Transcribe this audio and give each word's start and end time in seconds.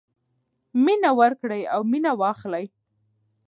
مینه 0.83 1.11
ورکړئ 1.19 1.61
او 1.73 1.81
مینه 1.91 2.11
واخلئ. 2.21 2.65